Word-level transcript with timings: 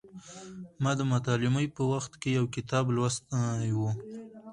ما 0.83 0.91
د 0.99 1.01
متعلمۍ 1.11 1.67
په 1.75 1.83
وخت 1.93 2.11
کې 2.21 2.29
یو 2.37 2.45
کتاب 2.55 2.85
لوستی 2.95 3.67
و. 3.77 3.79